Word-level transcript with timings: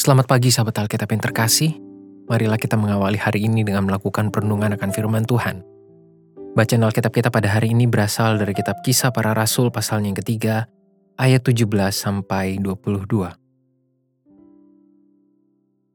Selamat 0.00 0.32
pagi 0.32 0.48
sahabat 0.48 0.80
Alkitab 0.80 1.12
yang 1.12 1.20
terkasih. 1.20 1.76
Marilah 2.24 2.56
kita 2.56 2.72
mengawali 2.80 3.20
hari 3.20 3.44
ini 3.44 3.60
dengan 3.60 3.84
melakukan 3.84 4.32
perenungan 4.32 4.72
akan 4.72 4.96
firman 4.96 5.28
Tuhan. 5.28 5.60
Bacaan 6.56 6.88
Alkitab 6.88 7.12
kita 7.12 7.28
pada 7.28 7.52
hari 7.52 7.76
ini 7.76 7.84
berasal 7.84 8.40
dari 8.40 8.56
kitab 8.56 8.80
Kisah 8.80 9.12
Para 9.12 9.36
Rasul 9.36 9.68
pasalnya 9.68 10.08
yang 10.08 10.16
ketiga, 10.24 10.72
ayat 11.20 11.44
17 11.44 11.68
sampai 11.92 12.56
22. 12.56 13.28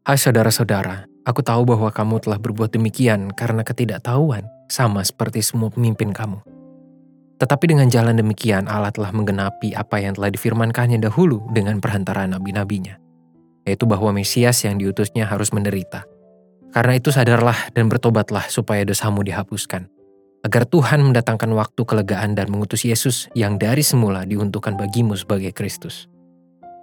Hai 0.06 0.18
saudara-saudara, 0.22 1.10
aku 1.26 1.42
tahu 1.42 1.66
bahwa 1.66 1.90
kamu 1.90 2.30
telah 2.30 2.38
berbuat 2.38 2.78
demikian 2.78 3.34
karena 3.34 3.66
ketidaktahuan, 3.66 4.46
sama 4.70 5.02
seperti 5.02 5.42
semua 5.42 5.74
pemimpin 5.74 6.14
kamu. 6.14 6.46
Tetapi 7.42 7.74
dengan 7.74 7.90
jalan 7.90 8.22
demikian 8.22 8.70
Allah 8.70 8.94
telah 8.94 9.10
menggenapi 9.10 9.74
apa 9.74 9.98
yang 9.98 10.14
telah 10.14 10.30
difirmankannya 10.30 11.02
dahulu 11.02 11.42
dengan 11.50 11.82
perhantaran 11.82 12.38
nabi-nabinya, 12.38 13.02
yaitu 13.66 13.90
bahwa 13.90 14.14
Mesias 14.14 14.62
yang 14.64 14.78
diutusnya 14.78 15.26
harus 15.26 15.52
menderita. 15.52 16.06
Karena 16.72 16.96
itu 16.96 17.10
sadarlah 17.10 17.74
dan 17.74 17.90
bertobatlah 17.90 18.46
supaya 18.48 18.86
dosamu 18.86 19.26
dihapuskan, 19.26 19.90
agar 20.46 20.64
Tuhan 20.70 21.02
mendatangkan 21.02 21.50
waktu 21.58 21.82
kelegaan 21.82 22.38
dan 22.38 22.54
mengutus 22.54 22.86
Yesus 22.86 23.26
yang 23.34 23.58
dari 23.58 23.82
semula 23.82 24.24
diuntukkan 24.24 24.78
bagimu 24.78 25.18
sebagai 25.18 25.50
Kristus. 25.50 26.06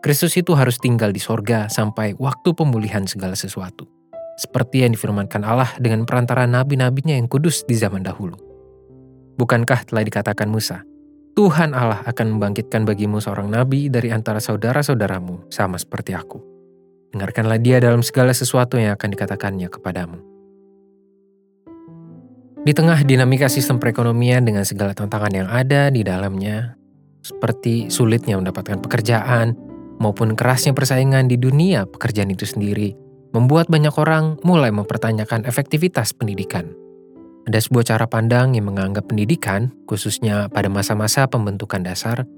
Kristus 0.03 0.35
itu 0.35 0.59
harus 0.59 0.83
tinggal 0.83 1.15
di 1.15 1.23
sorga 1.23 1.71
sampai 1.71 2.19
waktu 2.19 2.51
pemulihan 2.59 3.07
segala 3.07 3.39
sesuatu, 3.39 3.87
seperti 4.35 4.83
yang 4.83 4.91
difirmankan 4.99 5.47
Allah 5.47 5.71
dengan 5.79 6.03
perantara 6.03 6.43
nabi-nabinya 6.51 7.15
yang 7.15 7.31
kudus 7.31 7.63
di 7.63 7.79
zaman 7.79 8.03
dahulu. 8.03 8.35
Bukankah 9.39 9.87
telah 9.87 10.03
dikatakan 10.03 10.51
Musa, 10.51 10.83
Tuhan 11.39 11.73
Allah 11.73 12.03
akan 12.05 12.37
membangkitkan 12.37 12.83
bagimu 12.83 13.23
seorang 13.23 13.49
nabi 13.49 13.87
dari 13.87 14.11
antara 14.11 14.43
saudara-saudaramu, 14.43 15.49
sama 15.55 15.79
seperti 15.79 16.19
aku. 16.19 16.52
Dengarkanlah 17.13 17.61
dia 17.61 17.77
dalam 17.77 18.01
segala 18.01 18.33
sesuatu 18.33 18.81
yang 18.81 18.97
akan 18.97 19.09
dikatakannya 19.13 19.69
kepadamu. 19.69 20.19
Di 22.63 22.73
tengah 22.73 23.03
dinamika 23.05 23.51
sistem 23.51 23.77
perekonomian 23.83 24.47
dengan 24.47 24.63
segala 24.63 24.97
tantangan 24.97 25.35
yang 25.35 25.49
ada 25.51 25.91
di 25.91 26.01
dalamnya, 26.07 26.79
seperti 27.21 27.91
sulitnya 27.93 28.39
mendapatkan 28.39 28.79
pekerjaan 28.81 29.53
maupun 29.99 30.33
kerasnya 30.39 30.73
persaingan 30.73 31.27
di 31.27 31.37
dunia 31.37 31.85
pekerjaan 31.91 32.31
itu 32.31 32.47
sendiri, 32.47 32.95
membuat 33.35 33.67
banyak 33.67 33.93
orang 33.99 34.39
mulai 34.47 34.71
mempertanyakan 34.71 35.45
efektivitas 35.45 36.15
pendidikan. 36.15 36.71
Ada 37.51 37.59
sebuah 37.67 37.85
cara 37.91 38.07
pandang 38.07 38.55
yang 38.55 38.71
menganggap 38.71 39.11
pendidikan, 39.11 39.75
khususnya 39.91 40.47
pada 40.47 40.71
masa-masa 40.71 41.27
pembentukan 41.27 41.83
dasar, 41.83 42.31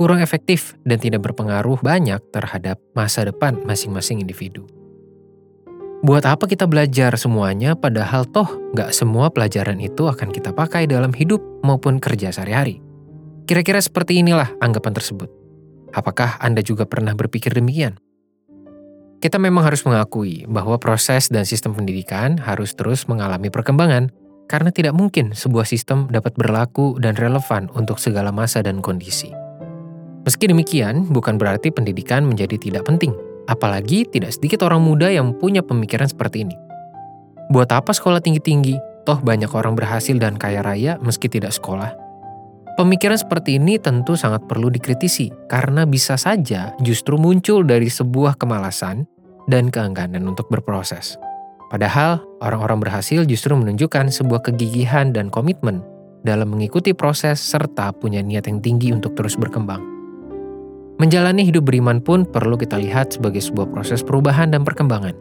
kurang 0.00 0.24
efektif 0.24 0.80
dan 0.88 0.96
tidak 0.96 1.28
berpengaruh 1.28 1.76
banyak 1.84 2.24
terhadap 2.32 2.80
masa 2.96 3.28
depan 3.28 3.60
masing-masing 3.68 4.24
individu. 4.24 4.64
Buat 6.00 6.24
apa 6.24 6.48
kita 6.48 6.64
belajar 6.64 7.12
semuanya 7.20 7.76
padahal 7.76 8.24
toh 8.24 8.48
nggak 8.72 8.96
semua 8.96 9.28
pelajaran 9.28 9.76
itu 9.76 10.08
akan 10.08 10.32
kita 10.32 10.56
pakai 10.56 10.88
dalam 10.88 11.12
hidup 11.12 11.44
maupun 11.60 12.00
kerja 12.00 12.32
sehari-hari. 12.32 12.80
Kira-kira 13.44 13.76
seperti 13.76 14.24
inilah 14.24 14.48
anggapan 14.64 14.96
tersebut. 14.96 15.28
Apakah 15.92 16.40
Anda 16.40 16.64
juga 16.64 16.88
pernah 16.88 17.12
berpikir 17.12 17.52
demikian? 17.52 18.00
Kita 19.20 19.36
memang 19.36 19.68
harus 19.68 19.84
mengakui 19.84 20.48
bahwa 20.48 20.80
proses 20.80 21.28
dan 21.28 21.44
sistem 21.44 21.76
pendidikan 21.76 22.40
harus 22.40 22.72
terus 22.72 23.04
mengalami 23.04 23.52
perkembangan 23.52 24.08
karena 24.48 24.72
tidak 24.72 24.96
mungkin 24.96 25.36
sebuah 25.36 25.68
sistem 25.68 26.08
dapat 26.08 26.32
berlaku 26.40 26.96
dan 26.96 27.20
relevan 27.20 27.68
untuk 27.76 28.00
segala 28.00 28.32
masa 28.32 28.64
dan 28.64 28.80
kondisi. 28.80 29.39
Meski 30.20 30.52
demikian, 30.52 31.08
bukan 31.08 31.40
berarti 31.40 31.72
pendidikan 31.72 32.28
menjadi 32.28 32.60
tidak 32.60 32.84
penting, 32.84 33.16
apalagi 33.48 34.04
tidak 34.04 34.36
sedikit 34.36 34.68
orang 34.68 34.84
muda 34.84 35.08
yang 35.08 35.32
punya 35.32 35.64
pemikiran 35.64 36.04
seperti 36.04 36.44
ini. 36.44 36.56
Buat 37.48 37.72
apa 37.72 37.96
sekolah 37.96 38.20
tinggi-tinggi? 38.20 38.76
Toh 39.08 39.16
banyak 39.16 39.48
orang 39.56 39.72
berhasil 39.72 40.12
dan 40.20 40.36
kaya 40.36 40.60
raya 40.60 41.00
meski 41.00 41.26
tidak 41.32 41.56
sekolah. 41.56 41.96
Pemikiran 42.76 43.16
seperti 43.16 43.56
ini 43.56 43.80
tentu 43.80 44.12
sangat 44.12 44.44
perlu 44.44 44.68
dikritisi, 44.68 45.32
karena 45.48 45.88
bisa 45.88 46.20
saja 46.20 46.76
justru 46.84 47.16
muncul 47.16 47.64
dari 47.64 47.88
sebuah 47.88 48.36
kemalasan 48.36 49.08
dan 49.48 49.72
keengganan 49.72 50.24
untuk 50.28 50.52
berproses. 50.52 51.16
Padahal, 51.72 52.20
orang-orang 52.44 52.82
berhasil 52.82 53.24
justru 53.24 53.56
menunjukkan 53.56 54.12
sebuah 54.12 54.52
kegigihan 54.52 55.16
dan 55.16 55.32
komitmen 55.32 55.80
dalam 56.24 56.52
mengikuti 56.52 56.92
proses 56.92 57.40
serta 57.40 57.92
punya 57.96 58.20
niat 58.20 58.46
yang 58.46 58.60
tinggi 58.60 58.92
untuk 58.92 59.16
terus 59.16 59.34
berkembang. 59.34 59.99
Menjalani 61.00 61.48
hidup 61.48 61.64
beriman 61.64 61.96
pun 61.96 62.28
perlu 62.28 62.60
kita 62.60 62.76
lihat 62.76 63.16
sebagai 63.16 63.40
sebuah 63.40 63.72
proses 63.72 64.04
perubahan 64.04 64.52
dan 64.52 64.68
perkembangan. 64.68 65.16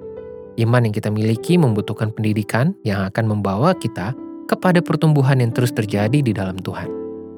Iman 0.59 0.83
yang 0.83 0.91
kita 0.91 1.07
miliki 1.07 1.55
membutuhkan 1.55 2.11
pendidikan 2.11 2.75
yang 2.83 3.07
akan 3.07 3.31
membawa 3.31 3.71
kita 3.79 4.11
kepada 4.51 4.83
pertumbuhan 4.83 5.39
yang 5.39 5.55
terus 5.55 5.71
terjadi 5.71 6.19
di 6.19 6.35
dalam 6.35 6.59
Tuhan. 6.59 6.91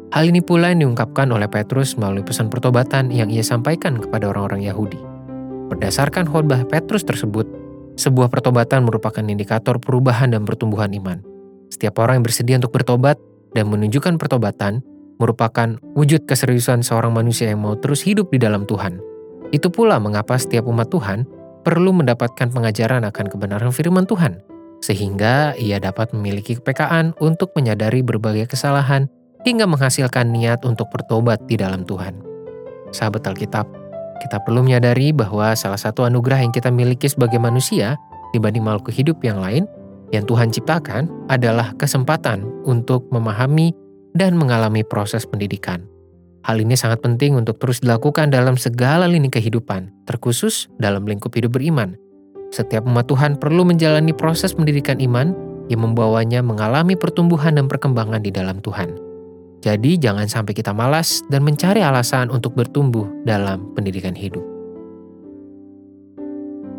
Hal 0.10 0.26
ini 0.26 0.42
pula 0.42 0.74
yang 0.74 0.90
diungkapkan 0.90 1.30
oleh 1.30 1.46
Petrus 1.46 1.94
melalui 2.02 2.26
pesan 2.26 2.50
pertobatan 2.50 3.14
yang 3.14 3.30
ia 3.30 3.46
sampaikan 3.46 4.02
kepada 4.02 4.34
orang-orang 4.34 4.66
Yahudi. 4.66 4.98
Berdasarkan 5.70 6.26
khotbah 6.26 6.66
Petrus 6.66 7.06
tersebut, 7.06 7.46
sebuah 8.02 8.34
pertobatan 8.34 8.90
merupakan 8.90 9.22
indikator 9.22 9.78
perubahan 9.78 10.34
dan 10.34 10.50
pertumbuhan 10.50 10.90
iman. 10.98 11.22
Setiap 11.70 12.02
orang 12.02 12.20
yang 12.20 12.26
bersedia 12.26 12.58
untuk 12.58 12.74
bertobat 12.74 13.22
dan 13.54 13.70
menunjukkan 13.70 14.18
pertobatan 14.18 14.82
merupakan 15.22 15.78
wujud 15.94 16.26
keseriusan 16.26 16.82
seorang 16.82 17.14
manusia 17.14 17.54
yang 17.54 17.62
mau 17.62 17.78
terus 17.78 18.02
hidup 18.02 18.34
di 18.34 18.42
dalam 18.42 18.66
Tuhan. 18.66 18.98
Itu 19.54 19.70
pula 19.70 20.02
mengapa 20.02 20.42
setiap 20.42 20.66
umat 20.66 20.90
Tuhan 20.90 21.30
perlu 21.62 21.94
mendapatkan 21.94 22.50
pengajaran 22.50 23.06
akan 23.06 23.26
kebenaran 23.30 23.70
firman 23.70 24.10
Tuhan, 24.10 24.42
sehingga 24.82 25.54
ia 25.62 25.78
dapat 25.78 26.10
memiliki 26.18 26.58
kepekaan 26.58 27.14
untuk 27.22 27.54
menyadari 27.54 28.02
berbagai 28.02 28.50
kesalahan 28.50 29.06
hingga 29.46 29.70
menghasilkan 29.70 30.34
niat 30.34 30.66
untuk 30.66 30.90
bertobat 30.90 31.46
di 31.46 31.62
dalam 31.62 31.86
Tuhan. 31.86 32.18
Sahabat 32.90 33.30
Alkitab, 33.30 33.70
kita 34.26 34.42
perlu 34.42 34.66
menyadari 34.66 35.14
bahwa 35.14 35.54
salah 35.54 35.80
satu 35.80 36.06
anugerah 36.06 36.42
yang 36.42 36.54
kita 36.54 36.74
miliki 36.74 37.06
sebagai 37.06 37.38
manusia 37.38 37.98
dibanding 38.34 38.66
makhluk 38.66 38.90
hidup 38.94 39.22
yang 39.22 39.38
lain 39.38 39.70
yang 40.12 40.28
Tuhan 40.28 40.52
ciptakan 40.52 41.08
adalah 41.32 41.72
kesempatan 41.80 42.44
untuk 42.68 43.08
memahami 43.10 43.72
dan 44.16 44.36
mengalami 44.36 44.84
proses 44.84 45.24
pendidikan. 45.24 45.84
Hal 46.42 46.58
ini 46.58 46.74
sangat 46.74 47.06
penting 47.06 47.38
untuk 47.38 47.62
terus 47.62 47.86
dilakukan 47.86 48.34
dalam 48.34 48.58
segala 48.58 49.06
lini 49.06 49.30
kehidupan, 49.30 49.94
terkhusus 50.10 50.66
dalam 50.82 51.06
lingkup 51.06 51.30
hidup 51.38 51.54
beriman. 51.54 51.94
Setiap 52.50 52.84
umat 52.84 53.06
Tuhan 53.06 53.38
perlu 53.38 53.62
menjalani 53.62 54.12
proses 54.12 54.52
pendidikan 54.58 54.98
iman 55.00 55.38
yang 55.70 55.86
membawanya 55.86 56.42
mengalami 56.42 56.98
pertumbuhan 56.98 57.56
dan 57.56 57.70
perkembangan 57.70 58.26
di 58.26 58.34
dalam 58.34 58.60
Tuhan. 58.60 58.92
Jadi 59.62 60.02
jangan 60.02 60.26
sampai 60.26 60.58
kita 60.58 60.74
malas 60.74 61.22
dan 61.30 61.46
mencari 61.46 61.86
alasan 61.86 62.34
untuk 62.34 62.58
bertumbuh 62.58 63.06
dalam 63.24 63.70
pendidikan 63.78 64.18
hidup. 64.18 64.42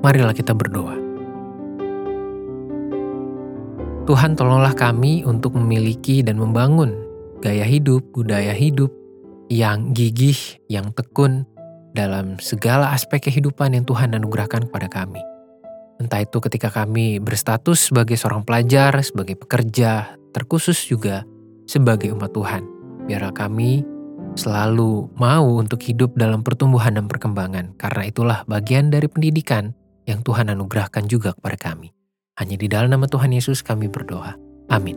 Marilah 0.03 0.35
kita 0.35 0.51
berdoa. 0.51 0.99
Tuhan 4.03 4.35
tolonglah 4.35 4.75
kami 4.75 5.23
untuk 5.23 5.55
memiliki 5.55 6.27
dan 6.27 6.43
membangun 6.43 7.12
gaya 7.43 7.67
hidup, 7.67 8.07
budaya 8.15 8.55
hidup 8.55 8.89
yang 9.51 9.91
gigih, 9.93 10.39
yang 10.71 10.95
tekun 10.95 11.45
dalam 11.93 12.41
segala 12.41 12.95
aspek 12.95 13.29
kehidupan 13.29 13.77
yang 13.77 13.85
Tuhan 13.85 14.17
anugerahkan 14.17 14.71
kepada 14.71 14.89
kami. 14.89 15.21
Entah 16.01 16.25
itu 16.25 16.41
ketika 16.41 16.73
kami 16.73 17.21
berstatus 17.21 17.93
sebagai 17.93 18.17
seorang 18.17 18.47
pelajar, 18.47 18.97
sebagai 19.05 19.37
pekerja, 19.37 20.17
terkhusus 20.33 20.79
juga 20.89 21.27
sebagai 21.69 22.15
umat 22.17 22.33
Tuhan. 22.33 22.65
Biarlah 23.05 23.35
kami 23.35 23.85
selalu 24.39 25.13
mau 25.19 25.61
untuk 25.61 25.85
hidup 25.85 26.17
dalam 26.17 26.41
pertumbuhan 26.41 26.97
dan 26.97 27.07
perkembangan, 27.11 27.77
karena 27.77 28.03
itulah 28.09 28.39
bagian 28.49 28.89
dari 28.89 29.07
pendidikan 29.07 29.77
yang 30.09 30.25
Tuhan 30.25 30.49
anugerahkan 30.49 31.07
juga 31.07 31.37
kepada 31.37 31.59
kami. 31.59 31.93
Hanya 32.41 32.57
di 32.57 32.67
dalam 32.67 32.89
nama 32.89 33.05
Tuhan 33.05 33.31
Yesus 33.31 33.61
kami 33.61 33.93
berdoa. 33.93 34.35
Amin. 34.73 34.97